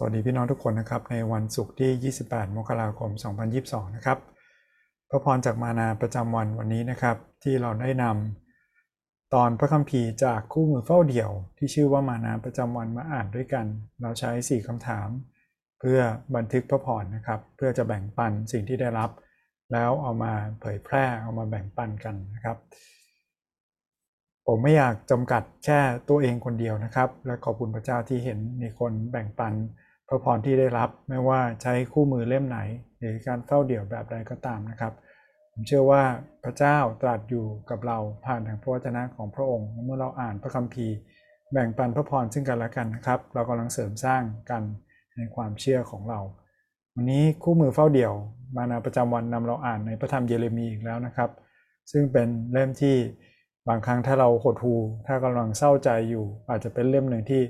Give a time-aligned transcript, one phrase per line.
[0.00, 3.10] สวัสดีพี่น้องทุกคนนะครับ ในวันศุกร์ที่ 28 มกราคม
[3.52, 4.18] 2022 นะครับ
[5.10, 13.66] พระพรจากมานาประจำวันวันนี้นะครับ ที่เราได้นำตอนพระคัมภีร์จากคู่มือเฝ้าเดี่ยว ที่ชื่อว่ามานาประจำวันมาอ่านด้วยกัน
[14.02, 15.08] เราใช้ 4คำถาม
[15.80, 16.00] เพื่อ
[16.36, 19.10] บันทึกพระพรนะครับ เพื่อจะแบ่งปันสิ่งที่ได้รับ
[19.72, 22.56] แล้วเอามาเผยแพร่เอามาแบ่งปันกันนะครับ
[24.46, 29.54] ผมไม่อยากจำกัดแค่ตัวเองคนเดียวนะครับ และขอบคุณพระเจ้าที่เห็นมีคนแบ่งปัน
[30.08, 32.58] พระพรที่ได้รับไม่ว่าใช้คู่มือเล่มไหน
[32.98, 34.92] หรือการเฝ้าเดี่ยวแบบใดก็ตามนะครับ
[35.52, 36.02] ผมเชื่อว่า
[36.44, 40.94] พระเจ้าตรัสอยู่กับเราผ่านทางพระวจนะของพระองค์ เมื่อเราอ่านพระคัมภีร์
[41.52, 44.62] แบ่งปันพระพรซึ่งกันและกันนะครับ เรากำลังเสริมสร้างกัน
[45.16, 46.20] ในความเชื่อของเรา
[46.94, 48.14] วันนี้คู่มือเฝ้าเดี่ยว
[48.56, 51.30] มานาประจำวันนำเราอ่านในพระธรรมเยเรมีอีกแล้วนะครับ
[51.90, 52.96] ซึ่งเป็นเล่มที่
[53.68, 54.74] บางครั้งถ้าเราหดหู
[55.06, 57.42] ถ้ากำลังเศร้าใจอยู่ อาจจะเป็นเล่มหนึ่งที่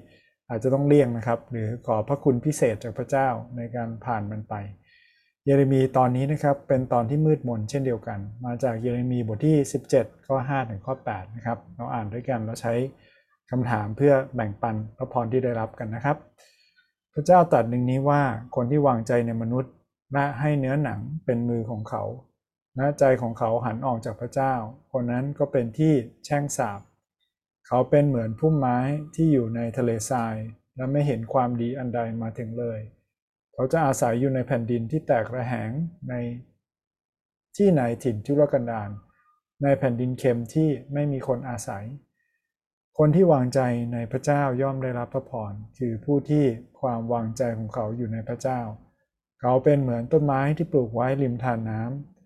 [0.48, 4.54] อาจจะต้องเลี่ยงนะครับ หรือขอพระคุณพิเศษจากพระเจ้าในการผ่านมันไป
[5.44, 9.56] เยเรมีตอนนี้นะครับเป็นตอนที่มืดมนเช่นเดียวกัน มาจากเยเรมีบทที่
[9.92, 12.74] 17 ข้อ5ถึงข้อ8นะครับเราอ่านด้วยกันเราใช้
[13.50, 16.16] คำถามเพื่อแบ่งปันพระพรที่ได้รับกันนะครับ
[17.14, 18.22] พระเจ้าตรัสหนึ่งนี้ว่า
[18.56, 19.72] คนที่วางใจในมนุษย์
[20.12, 22.02] และให้เนื้อหนังเป็นมือของเขา
[22.76, 24.54] และใจของเขาหันออกจากพระเจ้า
[24.92, 25.92] คนนั้นก็เป็นที่
[26.24, 26.80] แช่งสาบ
[27.68, 28.78] เขาเป็นเหมือนพุ่มไม้
[29.14, 30.36] ที่อยู่ในทะเลทราย
[30.76, 32.80] และไม่เห็นความดีอันใดมาถึงเลย
[33.54, 35.70] เขาจะอาศัยอยู่ในแผ่นดินที่แตกระแหง
[36.08, 36.14] ใน
[37.56, 38.90] ที่ไหนถิ่นทุรกันดาร
[39.62, 41.84] ในแผ่นดินเค็มที่ไม่มีคนอาศัย
[42.98, 43.60] คนที่วางใจ
[43.92, 46.44] ในพระเจ้าย่อมได้รับพระพรคือผู้ที่
[46.80, 48.60] ความวางใจของเขาอยู่ในพระเจ้า
[49.40, 52.17] เขาเป็นเหมือนต้นไม้ที่ปลูกไว้ริมทานน้ำ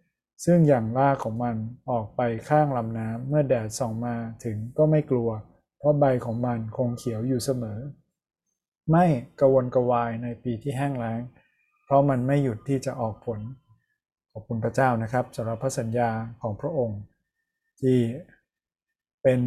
[0.45, 1.57] ซึ่งอย่างรากของมัน
[1.91, 5.31] ออกไปข้างลำน้ำเมื่อแดดส่องมาถึงก็ไม่กลัว
[5.79, 7.79] เพราะใบของมันคงเขียวอยู่เสมอ
[8.91, 9.05] ไม่
[9.41, 11.21] กระวนกระวายในปีที่แห้งแล้ง
[11.85, 13.41] เพราะมันไม่หยุดที่จะออกผล
[14.33, 16.11] ขอบคุณพระเจ้านะครับสำหรับพระสัญญา
[16.43, 17.01] ของพระองค์
[17.81, 17.99] ที่
[19.23, 19.41] เป็น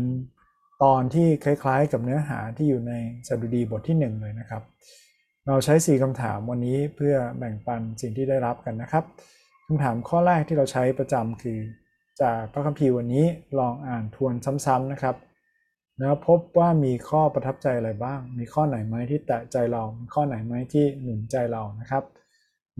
[0.83, 2.93] ตอนที่คล้ายๆ กับเนื้อหาที่อยู่ใน
[3.27, 4.63] สดุดีบทที่1เลยนะครับ
[5.47, 9.05] เราใช้ 4คำถามวันนี้เพื่อแบ่งปันสิ่งที่ได้รับกันนะครับ
[9.67, 11.59] คำถามข้อแรกที่เราใช้ประจำคือ
[12.21, 13.25] จากพระคัมภีร์วันนี้
[13.59, 14.33] ลองอ่านทวน
[14.65, 15.15] ซ้ำๆนะครับ
[15.99, 22.03] แล้วพบว่ามีข้อประทับใจอะไรบ้าง มีข้อไหนไหมที่แตะใจเรา มีข้อไหนไหมที่หนุนใจเรานะครับ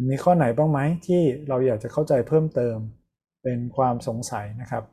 [0.09, 2.77] มีข้อไหนบ้างไหมที่เราอยากจะเข้าใจเพิ่มเติม
[3.43, 4.83] เป็นความสงสัยนะครับ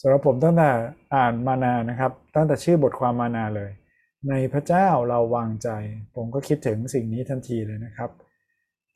[0.00, 0.70] สำหรับผมตั้งแต่
[1.14, 3.70] อ่านมานานะครับ ตั้งแต่ชื่อบทความมานาเลย
[4.28, 5.68] ในพระเจ้าเราวางใจ
[6.14, 8.10] ผมก็คิดถึงสิ่งนี้ทันทีเลยนะครับ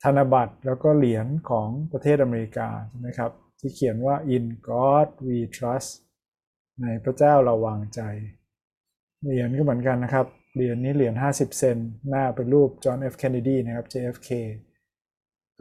[0.03, 5.91] ธนบัตรแล้วก็เหรียญของประเทศอเมริกาใช่ไหมครับที่เขียนว่า in God we trust
[6.81, 8.01] ในพระเจ้าเราวางใจ
[9.23, 11.77] เหรียญก็เหมือนกันนะครับ เหรียญนี้เหรียญ 50 เซน
[12.09, 14.29] หน้าเป็นรูปจอห์น F Kennedy นะครับ JFK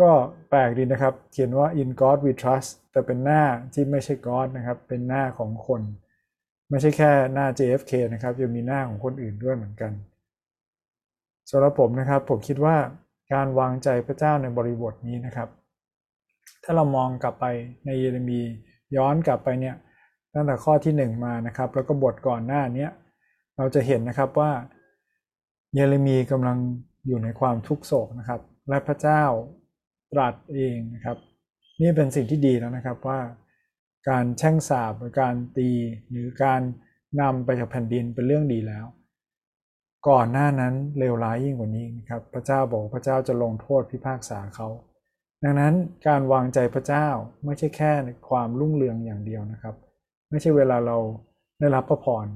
[0.00, 0.10] ก็
[0.50, 3.42] แปลกดีนะครับ เขียนว่า in God we trust แต่เป็นหน้า
[3.74, 5.82] ที่ไม่ใช่ God นะครับ เป็นหน้าของคน
[6.70, 9.92] ไม่ใช่แค่หน้า JFK นะครับยังมีหน้าของคนอื่นด้วยเหมือนกัน
[11.50, 12.76] สำหรับผมนะครับผมคิดว่า
[13.32, 15.48] การวางใจพระเจ้าในบริบทนี้นะครับ
[16.64, 17.46] ถ้าเรามองกลับไป
[17.84, 18.40] ในเยเรมี
[18.96, 19.76] ย้อนกลับไปเนี่ย
[20.34, 22.88] ตั้งแต่ข้อที่ 1 มานะครับ แล้วก็บทก่อนหน้านี้
[23.56, 24.50] เราจะเห็นนะครับว่า
[25.74, 26.58] เยเรมีกำลัง
[27.06, 29.22] อยู่ในความทุกโศกนะครับ และพระเจ้า
[30.12, 31.16] ตรัสเองนะครับ
[31.80, 33.20] นี่เป็นสิ่งที่ดีแล้วนะครับว่า
[34.08, 35.70] การแช่งสาบหรือการตี
[36.10, 36.60] หรือการ
[37.20, 38.84] นำไปจากแผ่นดินเป็นเรื่องดีแล้ว
[40.08, 44.68] ก่อนหน้านั้นเลวร้ายยิ่งกว่านี้นะครับ พระเจ้าบอกพระเจ้าจะลงโทษพิพากษาเขา
[45.44, 45.74] ดังนั้น
[46.06, 47.06] การวางใจพระเจ้า
[47.44, 47.92] ไม่ใช่แค่
[48.28, 49.74] ความรุ่งเรืองอย่างเดียวนะครับ
[50.30, 50.96] ไม่ใช่เวลาเรา
[51.58, 52.26] ได้รับพระพร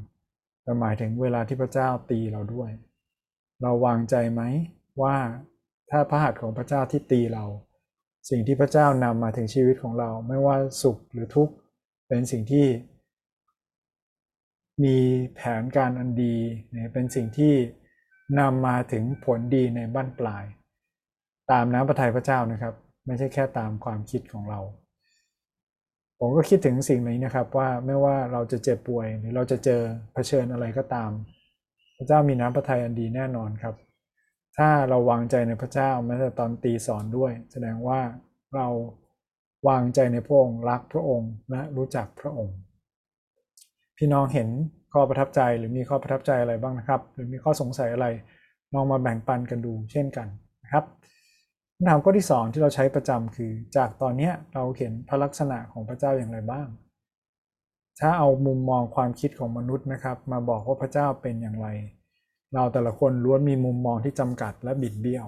[0.62, 2.70] แต่หมายถึงเวลาที่พระเจ้าตีเราด้วย
[3.62, 4.42] เราวางใจไหม
[5.02, 5.16] ว่า
[5.90, 7.44] ถ้าพระหัตถ์ของพระเจ้าที่ตีเรา
[8.30, 11.54] สิ่งที่พระเจ้านำมาถึงชีวิตของเรา ไม่ว่าสุขหรือทุกข์
[12.08, 12.66] เป็นสิ่งที่
[14.84, 14.96] มี
[15.34, 16.36] แผนการอันดี
[16.92, 17.54] เป็นสิ่งที่
[18.40, 20.44] นำมาถึงผลดีในบ้านปลาย
[21.50, 22.74] ตามน้ำพระทัยพระเจ้านะครับ
[23.06, 24.60] ไม่ใช่แค่ตามความคิดของเรา
[26.20, 29.80] ผมก็คิดถึงสิ่งนี้นะครับว่าไม่ว่าเราจะเจ็บป่วยหรือเราจะเจอ
[30.12, 31.10] เผชิญอะไรก็ตาม
[31.96, 33.74] พระเจ้ามีน้ำพระทัยอันดีแน่นอนครับ
[34.56, 38.00] ถ้าเราวางใจในพระเจ้าแม้แต่ตอนตีสอนด้วย แสดงว่า
[38.54, 38.66] เรา
[39.68, 42.56] วางใจในพระองค์รักพระองค์และรู้จักพระองค์
[43.98, 44.48] พี่น้องเห็น
[44.92, 48.06] ข้อประทับใจหรือมีข้อประทับใจอะไรบ้างนะครับ หรือมีข้อสงสัยอะไร
[48.74, 50.28] ลองมาแบ่งปันกันดูเช่นกัน
[50.62, 50.84] นะครับ
[51.74, 56.68] คำถามข้อที่ 2 ที่เราใช้ประจำคือ จากตอนนี้เราเห็นพระลักษณะของพระเจ้าอย่างไรบ้าง
[58.00, 61.68] ถ้าเอามุมมองความคิดของมนุษย์นะครับ มาบอกว่าพระเจ้าเป็นอย่างไร
[62.54, 65.26] เราแต่ละคนล้วนมีมุมมองที่จำกัดและบิดเบี้ยว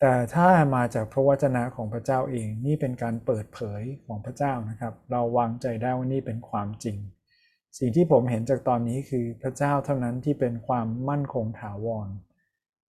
[0.00, 6.98] แต่ถ้ามาจากพระวจนะของพระเจ้าเองนี่เป็นการเปิดเผยของพระเจ้านะครับ เราวางใจได้ว่านี่เป็นความจริง
[7.78, 12.08] สิ่งที่ผมเห็นจากตอนนี้คือพระเจ้าเท่านั้นที่เป็นความมั่นคงถาวร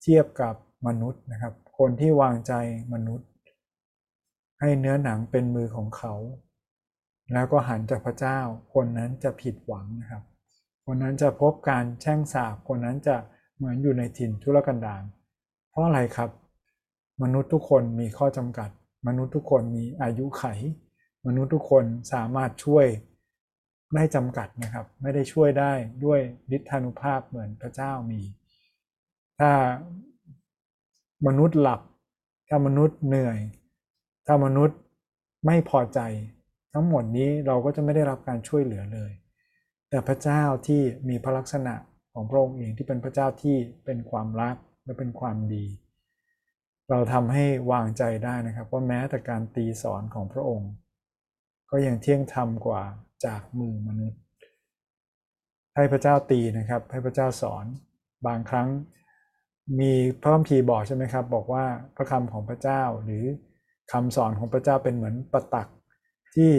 [0.01, 0.55] เทียบกับ
[0.87, 2.53] มนุษย์นะครับ คนที่วางใจ
[2.93, 3.27] มนุษย์
[4.59, 6.13] ให้เนื้อหนังเป็นมือของเขา
[7.33, 8.39] แล้วก็หันจากพระเจ้า
[8.73, 10.23] คนนั้นจะผิดหวังนะครับ
[10.85, 13.15] คนนั้นจะพบการแช่งสาบคนนั้นจะ
[13.55, 15.03] เหมือนอยู่ในถิ่นทุรกันดาร
[15.69, 16.29] เพราะอะไรครับ
[17.23, 18.69] มนุษย์ทุกคนมีข้อจำกัด
[19.07, 20.43] มนุษย์ทุกคนมีอายุไข
[21.25, 22.85] มนุษย์ทุกคนสามารถช่วย
[23.95, 25.73] ได้จำกัดนะครับ ไม่ได้ช่วยได้
[26.05, 26.19] ด้วย
[26.55, 28.21] ฤทธานุภาพเหมือนพระเจ้ามี
[29.39, 29.51] ถ้า
[31.27, 31.81] มนุษย์หลับ
[32.49, 33.39] ถ้ามนุษย์เหนื่อย
[34.27, 34.77] ถ้ามนุษย์
[35.45, 35.99] ไม่พอใจ
[36.73, 39.11] ทั้งหมดนี้เราก็จะไม่ได้รับการช่วยเหลือเลย
[39.89, 41.73] แต่พระเจ้าที่มีพระลักษณะ
[42.13, 44.55] ของพระองค์เองที่เป็นพระเจ้าที่เป็นความรัก
[44.85, 45.65] และเป็นความดี
[46.89, 50.71] เราทำให้วางใจได้นะครับว่าแม้แต่การตีสอนของพระองค์
[51.71, 52.83] ก็ยังเที่ยงธรรมกว่า
[53.25, 54.21] จากมือมนุษย์
[55.75, 57.65] ให้พระเจ้าตีนะครับ ให้พระเจ้าสอน
[58.27, 58.67] บางครั้ง
[59.79, 59.91] มี
[60.21, 61.65] พระคัมภีร์บอกใช่ไหมครับ บอกว่า
[61.95, 63.23] พระคำของพระเจ้าหรือ
[63.91, 65.67] คำสอนของพระเจ้าเป็นเหมือนประตัก
[66.35, 66.51] ที่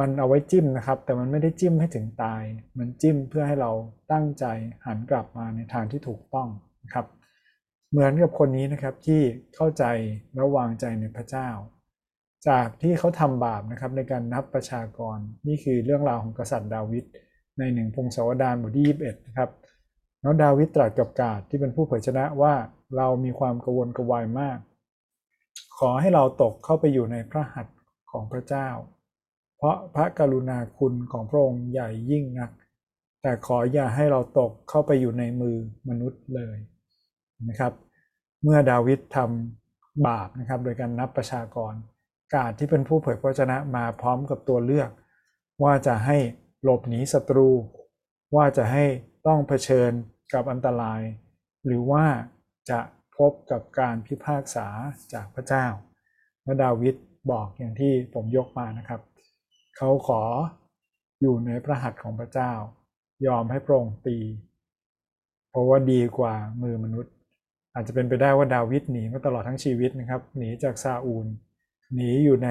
[0.00, 2.42] มันเอาไว้จิ้มนะครับ แต่มันไม่ได้จิ้มให้ถึงตาย
[2.78, 3.70] มันจิ้มเพื่อให้เรา
[4.12, 4.44] ตั้งใจ
[4.86, 6.48] หันกลับมาในทางที่ถูกต้อง
[6.84, 7.06] นะครับ
[7.90, 9.20] เหมือนกับคนนี้นะครับที่
[9.54, 9.84] เข้าใจ
[10.34, 11.48] และวางใจในพระเจ้า
[12.48, 17.04] จากที่เขาทำบาปนะครับในการนับประชากร นี่คือเรื่องราวของกษัตริย์ดาวิด
[17.58, 19.50] ในหนึ่งพงศาวดารบทที่21นะครับ
[20.20, 22.54] แล้วดาวิดตรัสกับกาดที่เป็นผู้เผยชนะว่า
[22.96, 24.58] เรามีความกระวนกระวายมาก
[25.78, 27.76] ขอให้เราตกเข้าไปอยู่ในพระหัตถ์
[28.10, 28.68] ของพระเจ้า
[29.56, 32.50] เพราะพระกรุณาคุณของพระองค์ใหญ่ยิ่งนัก
[33.22, 35.56] แต่ขออย่าให้เราตกเข้าไปอยู่ในมือ
[35.88, 36.56] มนุษย์เลย
[37.48, 37.72] นะครับ
[38.42, 41.72] เมื่อดาวิดทำบาปนะครับ โดยการนับประชากร
[42.34, 44.90] กาดที่เป็นผู้เผยพระชนะมาพร้อมกับตัวเลือก
[45.62, 46.18] ว่าจะให้
[46.62, 47.48] หลบหนีศัตรู
[48.36, 48.84] ว่าจะให้
[49.26, 49.92] ต้องเผชิญ
[50.32, 51.00] กับอันตราย
[51.66, 52.04] หรือว่า
[52.70, 52.80] จะ
[53.16, 54.66] พบกับการพิพากษา
[55.12, 55.66] จากพระเจ้า
[56.42, 56.94] เมื่อดาวิด
[57.30, 59.00] บอกอย่างที่ผมยกมานะครับ
[59.76, 60.22] เขาขอ
[61.20, 62.52] อยู่ในพระหัตถ์ของพระเจ้า
[63.26, 64.18] ยอมให้พระองค์ตี
[65.50, 67.12] เพราะว่าดีกว่ามือมนุษย์
[67.74, 71.26] อาจจะเป็นไปได้ว่าดาวิดหนีมาตลอดทั้งชีวิตนะครับ หนีจากซาอูล
[71.94, 72.48] หนีอยู่ใน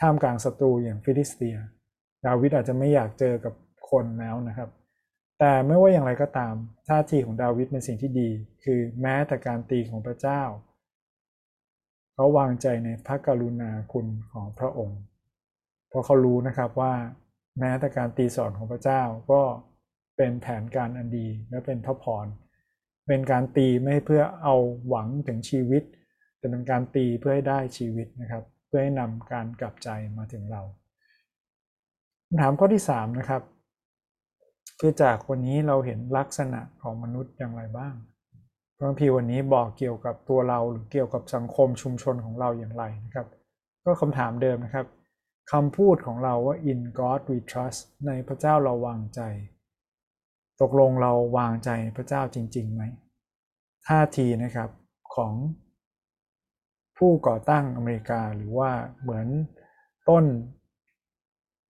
[0.00, 1.56] ท่ามกลางศัตรูอย่างฟิลิสเตีย
[2.26, 3.54] ดาวิดอาจจะไม่อยากเจอกับ
[3.90, 4.70] คนแล้วนะครับ
[5.38, 6.54] แต่ไม่ว่าอย่างไรก็ตาม
[6.88, 8.30] ท่าทีของดาวิดเป็นสิ่งที่ดี
[8.64, 10.42] คือแม้แต่การตีของพระเจ้า
[12.14, 15.00] เขาวางใจในพระกรุณาคุณของพระองค์
[15.88, 16.94] เพราะเขารู้นะครับว่า
[17.58, 19.42] แม้แต่การตีสอนของพระเจ้าก็
[20.16, 22.26] เป็นแผนการอันดีและเป็นพระพร
[23.06, 24.54] เป็นการตีไม่เพื่อเอา
[24.88, 25.82] หวังถึงชีวิต
[26.38, 29.88] แต่เป็นการตีเพื่อให้ได้ชีวิตนะครับ พื่อให้นำการกลับใจ
[30.18, 30.62] มาถึงเรา
[32.26, 33.42] คำถามข้อที่3นะครับ
[34.80, 37.94] คือจากวันนี้เราเห็นลักษณะของมนุษย์อย่างไรบ้าง
[38.76, 43.26] พระพีวันนี้บอกเกี่ยวกับตัวเราหรือเกี่ยวกับสังคมชุมชนของเราอย่างไรนะครับ
[43.84, 44.86] ก็คำถามเดิมนะครับ
[45.52, 49.20] คำพูดของเราว่า in God we trust ในพระเจ้าเราวางใจ
[50.60, 52.82] ตกลงเราวางใจพระเจ้าจริงๆไหม
[53.86, 54.70] ท่าทีนะครับ
[55.14, 55.32] ของ
[57.00, 58.70] ผู้ก่อตั้งอเมริกาหรือว่า
[59.02, 59.26] เหมือน
[60.08, 60.24] ต้น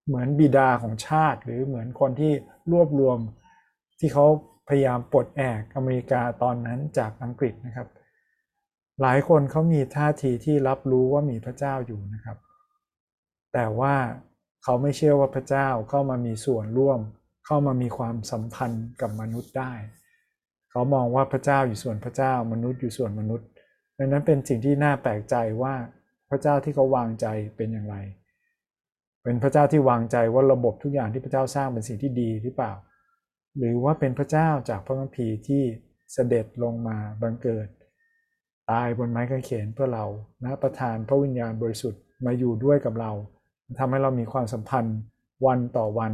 [0.07, 2.33] เหมือนบิดาของชาติ หรือเหมือนคนที่
[2.71, 3.17] รวบรวม
[3.99, 4.25] ที่เขา
[4.67, 7.87] พยายามปลดแอกอเมริกาตอนนั้นจากอังกฤษนะครับ
[9.01, 12.37] หลายคนเขามีท่าทีที่รับรู้ว่ามีพระเจ้าอยู่นะครับ
[13.53, 13.95] แต่ว่า
[14.63, 16.99] เขาไม่เชื่อว่าพระเจ้าเข้ามามีส่วนร่วม
[17.45, 19.73] เข้ามามีความสัมพันธ์กับมนุษย์ได้
[20.71, 23.47] เขามองว่าพระเจ้าอยู่ส่วนพระเจ้ามนุษย์อยู่ส่วนมนุษย์
[24.01, 25.73] ดังนั้นเป็นสิ่งที่น่าแปลกใจว่า
[26.29, 27.27] พระเจ้าที่เขาวางใจ
[27.57, 27.95] เป็นอย่างไร
[29.23, 32.73] เป็นพระเจ้าที่วางใจว่าระบบทุกอย่างที่พระเจ้าสร้างเป็นสิ่งที่ดีหรือเปล่า
[33.57, 35.63] หรือว่าเป็นพระเจ้าจากพระคัมภีร์ที่
[36.13, 37.67] เสด็จลงมาบังเกิด
[38.71, 40.05] ตายบนไม้กางเขนเพื่อเรา
[40.43, 43.11] นะประทานพระวิญญาณบริสุทธิ์มาอยู่ด้วยกับเรา
[43.79, 44.97] ทำให้เรามีความสัมพันธ์
[45.45, 46.13] วันต่อวัน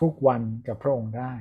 [0.00, 1.32] ทุกวันกับพระองค์ได้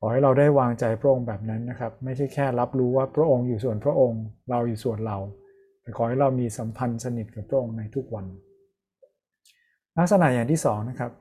[0.00, 5.18] ขอให้เราได้วางใจพระองค์แบบนั้นนะครับ ไม่ใช่แค่รับรู้ว่าพระองค์อยู่ส่วนพระองค์ เราอยู่ส่วนเรา
[5.82, 8.26] แต่ขอให้เรามีสัมพันธ์สนิทกับพระองค์ในทุกวัน
[9.98, 11.12] ลักษณะอย่างที่สองนะครับ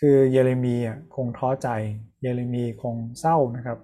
[0.00, 0.76] คือเยเรมี
[1.14, 1.68] คงท้อใจ
[2.22, 3.78] เยเรมีคงเศร้านะครับ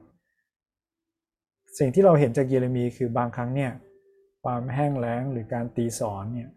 [1.78, 3.72] สิ่งที่เราเห็นจากเยเรมีคือบางครั้งเนี่ย
[4.44, 6.50] ความแห้งแล้งหรือการตีสอนเนี่ย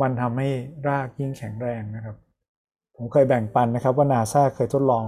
[0.00, 0.48] มันทำให้
[0.88, 2.16] รากยิ่งแข็งแรงนะครับ
[2.96, 5.06] ผมเคยแบ่งปันนะครับว่านาซาเคยทดลอง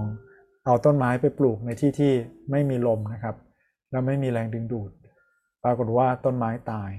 [0.65, 2.13] เอาต้นไม้ไปปลูกในที่ที่
[2.51, 3.35] ไม่มีลมนะครับ
[3.91, 4.91] แล้วไม่มีแรงดึงดูด
[5.63, 6.91] ปรากฏว่าต้นไม้ตาย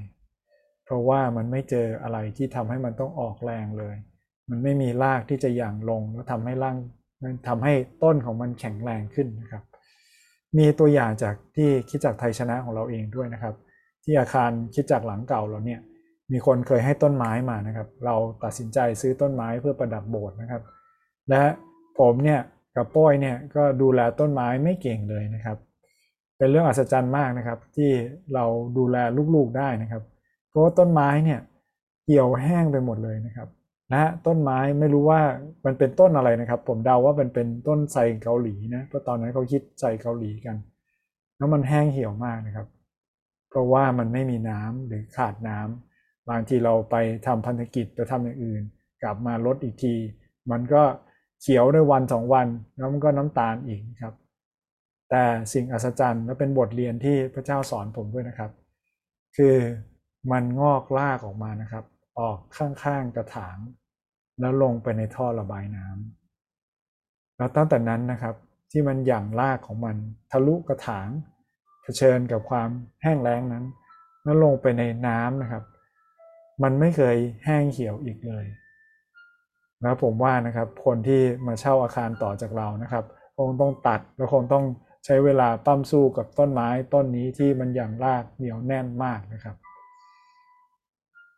[0.85, 3.97] เพราะว่ามันไม่เจออะไรที่ทำให้มันต้องออกแรงเลย
[4.51, 6.77] มันไม่มีรากที่จะหย่างลงแล้วทำให้ร่าง
[7.49, 9.63] ทำให้ต้นของมันแข็งแรงขึ้นนะครับ
[10.59, 13.55] มีตัวอย่างจากที่คิดจากไทยชนะของเราเองด้วยนะครับ
[14.05, 15.81] ที่อาคารคิดจากหลังเก่าเราเนี่ย
[16.33, 20.63] มีคนเคยให้ต้นไม้มานะครับ เราตัดสินใจซื้อต้นไม้เพื่อประดับโบสถ์นะครับ
[21.31, 21.43] และ
[22.01, 22.41] ผมเนี่ย
[22.77, 25.57] กับป้อยเนี่ยก็ดูแลต้นไม้ไม่เก่งเลยนะครับ
[26.39, 27.91] เป็นเรื่องอัศจรรย์มากนะครับ ที่
[28.35, 28.45] เรา
[28.79, 28.97] ดูแล
[29.35, 30.03] ลูกๆได้นะครับ
[30.49, 31.41] เพราะว่าต้นไม้เนี่ย
[32.05, 33.49] เหี่ยวแห้งไปหมดเลยนะครับ
[33.91, 35.21] และต้นไม้ไม่รู้ว่า
[35.65, 40.57] มันเป็นต้นอะไรนะครับ ผมเดาว่ามันเป็นต้นไทรเกาหลีนะเพราะตอนนั้นเขาคิดไทรเกาหลีกัน
[41.37, 42.67] แล้วมันแห้งเหี่ยวมากนะครับ
[43.51, 48.63] เพราะว่ามันไม่มีน้ำหรือขาดน้ำบางทีเราไปทำพันธกิจไปทำอย่างอื่น
[49.03, 49.95] กลับมาลดอีกที
[50.51, 50.83] มันก็
[51.41, 54.15] เขียวได้วันสองวันแล้วมันก็น้ำตาลอีกครับ
[55.11, 58.51] แต่สิ่งอัศจรรย์และเป็นบทเรียนที่พระเจ้าสอนผมด้วยนะครับ
[59.37, 59.57] คือ
[60.33, 61.85] มันงอกรากออกมานะครับ
[62.19, 63.57] ออกข้างๆกระถาง
[64.41, 68.35] แล้วลงไปในท่อระบายน้ำแล้วตั้งแต่นั้นนะครับ
[68.71, 69.97] ที่มันหยั่งรากของมัน
[70.31, 71.09] ทะลุกระถาง
[71.83, 72.69] เผชิญกับความ
[73.03, 73.65] แห้งแล้งนั้น
[74.25, 75.65] แล้วลงไปในน้ำนะครับ
[76.63, 78.45] มันไม่เคยแห้งเหี่ยวอีกเลย
[79.85, 83.05] นะผมว่านะครับคนที่มาเช่าอาคารต่อจากเรานะครับ
[83.39, 84.65] คงต้องตัดแล้วคงต้อง
[85.05, 89.57] ใช้เวลาปั้มสู้กับต้นไม้ต้นนี้ที่มันอย่างรากเหนียวแน่นมากนะครับ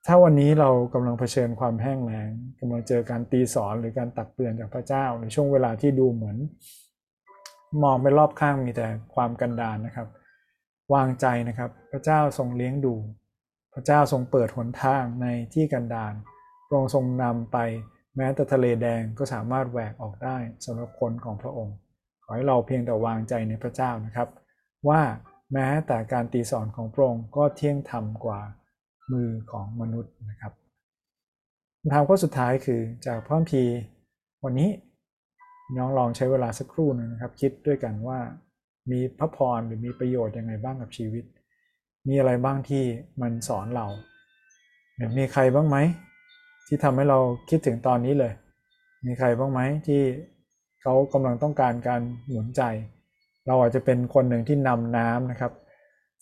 [0.07, 2.31] ถ้าวันนี้เรากำลังเผชิญความแห้งแล้ง
[2.61, 6.37] กำลังเจอการตีสอนหรือการตักเตือนจากพระเจ้าในช่วงเวลาที่ดูเหมือน
[7.83, 10.09] มองไปรอบข้างมีแต่ความกันดานนะครับ
[10.95, 12.95] วางใจนะครับ พระเจ้าทรงเลี้ยงดู
[13.75, 16.13] พระเจ้าทรงเปิดหนทางในที่กันดาน
[16.67, 17.59] พระองค์ทรงนำไป
[18.19, 21.77] แม้แต่ทะเลแดงก็สามารถแหวกออกได้สำหรับคนของพระองค์
[22.25, 24.29] ขอให้เราเพียงแต่วางใจในพระเจ้านะครับ
[24.89, 25.01] ว่า
[25.53, 28.41] แม้แต่การตีสอนของพระองค์ก็เที่ยงธรรมกว่า
[29.13, 30.53] มือของมนุษย์นะครับ
[31.81, 33.63] คำถามข้อสุดท้ายคือจากพระพี
[34.45, 34.71] วันนี้
[35.77, 38.19] น้องลองใช้เวลาสักครู่นึงนะครับ คิดด้วยกันว่า
[38.91, 41.25] มีพระพรหรือมีประโยชน์ยังไงบ้างกับชีวิต
[42.09, 42.85] มีอะไรบ้างที่
[43.23, 43.87] มันสอนเรา
[45.19, 45.77] มีใครบ้างไหม
[46.69, 47.19] ที่ทำให้เรา
[47.51, 48.33] คิดถึงตอนนี้เลย
[49.07, 50.03] มีใครบ้างไหมที่
[50.83, 52.63] เขากำลังต้องการการหมุนใจ
[53.47, 55.53] เราอาจจะเป็นคนหนึ่งที่นำน้ำนะครับ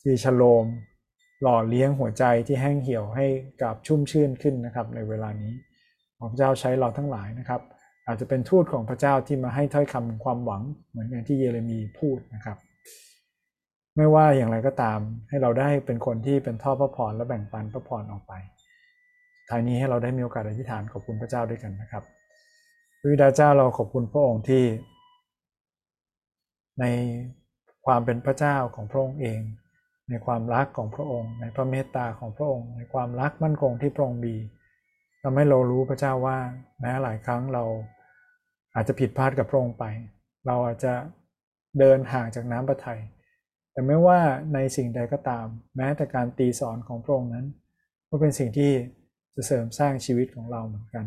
[0.03, 0.65] ที่ฉโลม
[1.43, 3.27] หล่อเลี้ยงหัวใจที่แห้งเหี่ยวให้
[3.63, 5.53] กับชุ่มชื่นขึ้นนะครับในเวลานี้
[6.19, 7.61] พระเจ้าใช้เราทั้งหลายนะครับ
[8.07, 12.57] อาจจะเป็นทูตของพระเจ้าที่มาให้ถ้อยคำความหวังเหมือนอย่างที่เยเรมีพูดนะครับ
[13.97, 14.99] ไม่ว่าอย่างไรก็ตาม
[15.29, 18.33] ให้เราได้เป็นคนที่เป็นท่อพระพรและแบ่งปันพระพรออกไป
[19.51, 22.05] ท้ายนี้ให้เราได้มีโอกาสอธิษฐานขอบคุณพระเจ้าด้วยกันนะครับ
[23.01, 24.65] พระบิดาเจ้าเราขอบคุณพระองค์ที่
[26.81, 26.85] ใน
[27.87, 29.41] ความเป็นพระเจ้าของพระองค์เอง
[30.11, 34.35] ในความรักของพระองค์ ในพระเมตตาของพระองค์ ในความรักมั่นคงที่พระองค์มี
[35.23, 36.39] ทำให้เรารู้พระเจ้าว่า
[36.81, 37.65] แม้หลายครั้งเรา
[38.75, 39.85] อาจจะผิดพลาดกับพระองค์ไป
[40.47, 40.93] เราอาจจะ
[41.79, 43.01] เดินห่างจากน้ำพระทัย
[43.73, 44.21] แต่ไม่ว่า
[44.55, 47.47] ในสิ่งใดก็ตาม แม้แต่การตีสอนของพระองค์นั้น
[48.09, 48.73] ก็เป็นสิ่งที่
[49.37, 51.07] จะเสริมสร้างชีวิตของเราเหมือนกัน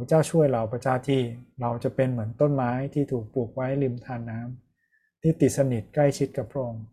[0.00, 1.20] พระเจ้าช่วยเราพระเจ้าที่
[1.60, 6.84] เราจะเป็นเหมือนต้นไม้ที่ถูกปลูกไว้ริมทานน้ำที่ติดสนิทใกล้ชิดกับพระองค์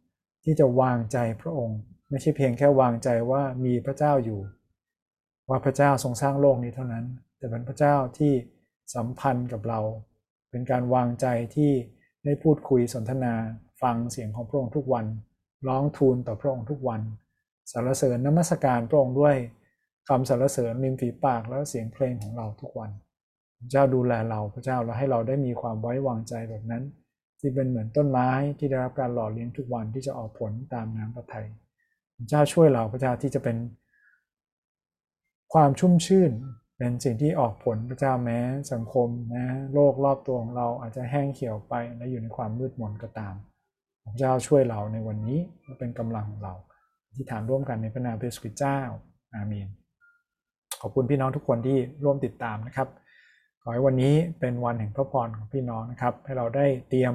[0.44, 4.42] ที่จะวางใจพระองค์ ไม่ใช่เพียงแค่วางใจว่ามีพระเจ้าอยู่
[5.50, 7.06] ว่าพระเจ้าทรงสร้างโลกนี้เท่านั้น
[7.38, 8.34] แต่เป็นพระเจ้าที่
[8.96, 9.80] สัมพันธ์กับเรา
[10.50, 11.72] เป็นการวางใจที่
[12.26, 13.34] ได้พูดคุยสนทนา
[13.82, 15.06] ฟังเสียงของพระองค์ทุกวัน
[15.68, 17.02] ร้องทูลต่อพระองค์ทุกวัน
[17.72, 19.36] สรรเสริญนมัสการพระองค์ด้วย
[20.08, 22.92] คำสรรเสริญริมฝีปากแล้วเสียงเพลงของเราทุกวัน
[23.60, 26.84] พระเจ้าดูแลเราพระเจ้าเราให้เราได้มีความไว้วางใจแบบนั้น
[27.40, 31.48] ที่เป็นเหมือนต้นไม้ที่ได้รับการหล่อเลี้ยงทุกวันที่จะออกผลตามน้ำพระทัย
[32.18, 33.58] พระเจ้าช่วยเราพระเจ้าที่จะเป็น
[35.54, 36.32] ความชุ่มชื่น
[36.78, 38.40] เป็นสิ่งที่ออกผลพระเจ้าแม้
[38.74, 43.36] สังคมนะโลกรอบตัวของเราอาจจะแห้งเขียวไปและอยู่ในความมืดมนก็ตาม
[44.06, 45.40] พระเจ้าช่วยเราในวันนี้
[45.80, 46.54] เป็นกำลังของเรา
[47.16, 48.80] ที่ฐานร่วมกันในพระนามพระสุริเจ้า
[49.36, 49.68] อาเมน
[50.82, 52.88] ขอบคุณพี่น้องทุกคนที่ร่วมติดตามนะครับ
[53.62, 57.14] ขอให้วันนี้เป็นวันแห่งพระพรของพี่น้องนะครับ ให้เราได้เตรียม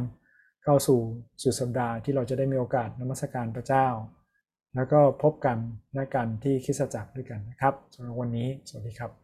[0.65, 1.01] เข้าสู่
[1.43, 3.87] สุดสัปดาห์ที่เราจะได้มีโอกาสนมัสการพระเจ้า
[4.75, 5.59] แล้วก็พบกัน
[5.95, 9.22] และกันที่คิสจักรด้วยกันนะครับสำหรับวันนี้ สวัสดีครับ